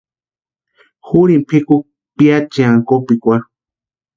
Jurini 1.07 1.45
pʼikukwa 1.47 1.87
piachiani 2.17 2.79
kópikwarhu. 2.87 3.47